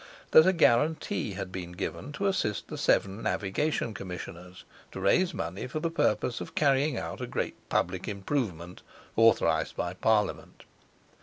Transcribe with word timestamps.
that 0.31 0.47
a 0.47 0.51
guarantee 0.51 1.33
had 1.33 1.51
been 1.51 1.73
given 1.73 2.11
to 2.11 2.25
assist 2.25 2.67
the 2.69 2.75
Severn 2.79 3.21
Navigation 3.21 3.93
Commissioners 3.93 4.63
to 4.91 4.99
raise 4.99 5.31
money 5.31 5.67
for 5.67 5.79
the 5.79 5.91
purpose 5.91 6.41
of 6.41 6.55
carrying 6.55 6.97
out 6.97 7.21
a 7.21 7.27
great 7.27 7.53
public 7.69 8.07
improvement 8.07 8.81
authorized 9.15 9.75
by 9.75 9.93
Parliament. 9.93 10.63